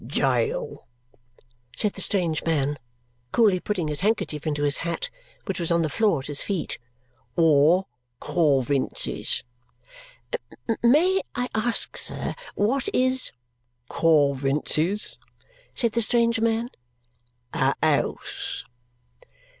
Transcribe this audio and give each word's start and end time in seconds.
"Jail," 0.07 0.87
said 1.77 1.93
the 1.93 2.01
strange 2.01 2.43
man, 2.43 2.79
coolly 3.31 3.59
putting 3.59 3.87
his 3.87 4.01
handkerchief 4.01 4.47
into 4.47 4.63
his 4.63 4.77
hat, 4.77 5.11
which 5.45 5.59
was 5.59 5.69
on 5.69 5.83
the 5.83 5.89
floor 5.91 6.21
at 6.21 6.25
his 6.25 6.41
feet. 6.41 6.79
"Or 7.35 7.85
Coavinses." 8.19 9.43
"May 10.81 11.21
I 11.35 11.49
ask, 11.53 11.97
sir, 11.97 12.33
what 12.55 12.89
is" 12.95 13.31
"Coavinses?" 13.91 15.19
said 15.75 15.91
the 15.91 16.01
strange 16.01 16.39
man. 16.39 16.71
"A 17.53 17.75
'ouse." 17.83 18.65